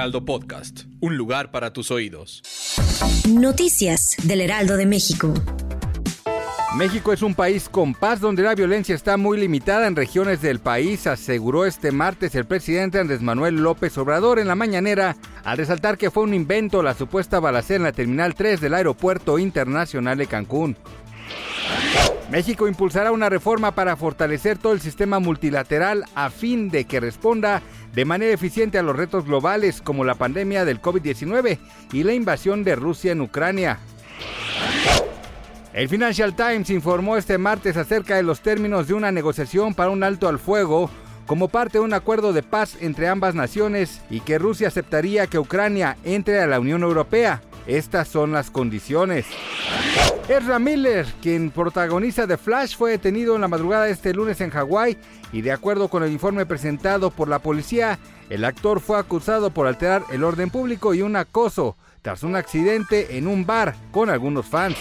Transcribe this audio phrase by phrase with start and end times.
[0.00, 0.84] Heraldo Podcast.
[1.00, 2.42] Un lugar para tus oídos.
[3.28, 5.34] Noticias del Heraldo de México.
[6.74, 10.58] México es un país con paz donde la violencia está muy limitada en regiones del
[10.58, 15.98] país, aseguró este martes el presidente Andrés Manuel López Obrador en la mañanera, al resaltar
[15.98, 20.26] que fue un invento la supuesta balacera en la Terminal 3 del Aeropuerto Internacional de
[20.26, 20.78] Cancún.
[22.30, 27.60] México impulsará una reforma para fortalecer todo el sistema multilateral a fin de que responda
[27.92, 31.58] de manera eficiente a los retos globales como la pandemia del COVID-19
[31.92, 33.80] y la invasión de Rusia en Ucrania.
[35.72, 40.04] El Financial Times informó este martes acerca de los términos de una negociación para un
[40.04, 40.88] alto al fuego
[41.26, 45.38] como parte de un acuerdo de paz entre ambas naciones y que Rusia aceptaría que
[45.38, 47.42] Ucrania entre a la Unión Europea.
[47.70, 49.26] Estas son las condiciones.
[50.28, 54.50] Ezra Miller, quien protagoniza The Flash, fue detenido en la madrugada de este lunes en
[54.50, 54.98] Hawái
[55.32, 59.68] y de acuerdo con el informe presentado por la policía, el actor fue acusado por
[59.68, 64.46] alterar el orden público y un acoso tras un accidente en un bar con algunos
[64.46, 64.76] fans.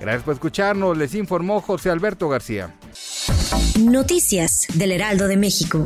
[0.00, 2.72] Gracias por escucharnos, les informó José Alberto García.
[3.80, 5.84] Noticias del Heraldo de México.